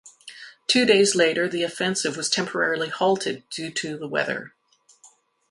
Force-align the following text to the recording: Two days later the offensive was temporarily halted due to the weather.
Two 0.65 0.83
days 0.83 1.13
later 1.13 1.47
the 1.47 1.61
offensive 1.61 2.17
was 2.17 2.27
temporarily 2.27 2.89
halted 2.89 3.43
due 3.51 3.69
to 3.73 3.99
the 3.99 4.07
weather. 4.07 4.55